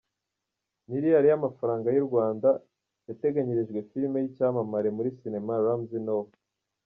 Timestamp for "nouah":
6.07-6.31